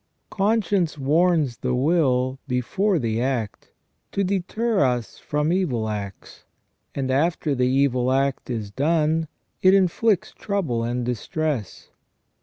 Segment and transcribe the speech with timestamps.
[0.31, 3.71] Conscience warns the will before the act
[4.11, 6.43] to deter us from evil acts,
[6.95, 9.27] and after the evil act is done,
[9.61, 11.91] it inflicts trouble and distress.